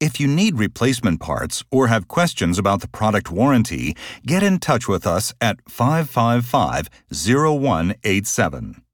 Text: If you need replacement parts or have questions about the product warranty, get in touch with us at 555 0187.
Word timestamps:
If 0.00 0.20
you 0.20 0.28
need 0.28 0.58
replacement 0.58 1.18
parts 1.18 1.64
or 1.72 1.88
have 1.88 2.06
questions 2.06 2.56
about 2.56 2.82
the 2.82 2.88
product 2.88 3.32
warranty, 3.32 3.96
get 4.24 4.44
in 4.44 4.60
touch 4.60 4.86
with 4.86 5.04
us 5.04 5.34
at 5.40 5.56
555 5.68 6.88
0187. 7.10 8.87